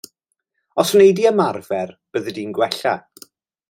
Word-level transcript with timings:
Os 0.83 0.89
wnei 0.95 1.13
di 1.19 1.27
ymarfer, 1.33 1.89
byddi 2.11 2.31
di'n 2.39 2.55
gwella. 2.61 2.95